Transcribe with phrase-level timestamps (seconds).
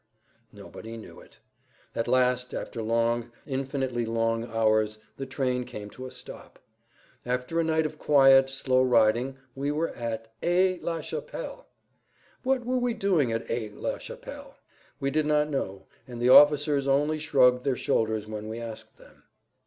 [0.51, 1.37] Nobody knew it.
[1.93, 6.57] At last, after long, infinitely long hours the train came to a stop.
[7.23, 11.39] After a night of quiet, slow riding we were at—Aix la Chapelle!
[11.43, 11.67] At Aix la Chapelle!
[12.41, 14.55] What were we doing at Aix la Chapelle?
[14.99, 19.25] We did not know, and the officers only shrugged their shoulders when we asked them.